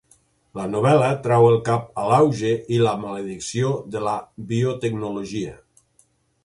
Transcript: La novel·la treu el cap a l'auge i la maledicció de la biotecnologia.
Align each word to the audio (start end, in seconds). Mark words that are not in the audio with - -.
La 0.59 0.63
novel·la 0.75 1.09
treu 1.27 1.45
el 1.49 1.57
cap 1.67 1.85
a 2.03 2.05
l'auge 2.13 2.55
i 2.77 2.81
la 2.87 2.95
maledicció 3.05 3.71
de 3.97 4.03
la 4.09 4.19
biotecnologia. 4.53 5.55